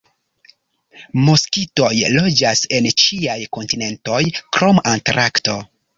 Moskitoj 1.27 1.91
loĝas 2.15 2.63
en 2.79 2.89
ĉiaj 3.03 3.37
kontinentoj 3.59 4.21
krom 4.59 4.85
Antarkto. 4.95 5.59